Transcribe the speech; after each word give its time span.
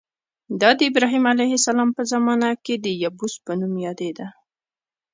دا 0.61 0.69
د 0.77 0.81
ابراهیم 0.91 1.23
علیه 1.33 1.53
السلام 1.59 1.89
په 1.97 2.01
زمانه 2.11 2.49
کې 2.65 2.75
د 2.83 2.87
یبوس 3.03 3.33
په 3.45 3.51
نوم 3.59 3.73
یادېده. 3.85 4.27